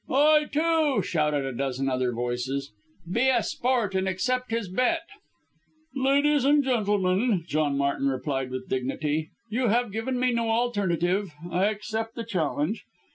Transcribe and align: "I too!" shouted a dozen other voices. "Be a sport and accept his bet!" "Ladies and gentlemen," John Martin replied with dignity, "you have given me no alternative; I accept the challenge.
"I 0.09 0.45
too!" 0.51 1.03
shouted 1.03 1.45
a 1.45 1.53
dozen 1.53 1.87
other 1.87 2.11
voices. 2.11 2.71
"Be 3.07 3.29
a 3.29 3.43
sport 3.43 3.93
and 3.93 4.07
accept 4.09 4.49
his 4.49 4.67
bet!" 4.67 5.03
"Ladies 5.93 6.43
and 6.43 6.63
gentlemen," 6.63 7.43
John 7.47 7.77
Martin 7.77 8.07
replied 8.07 8.49
with 8.49 8.67
dignity, 8.67 9.29
"you 9.51 9.67
have 9.67 9.91
given 9.91 10.19
me 10.19 10.31
no 10.33 10.49
alternative; 10.49 11.33
I 11.51 11.65
accept 11.65 12.15
the 12.15 12.25
challenge. 12.25 12.83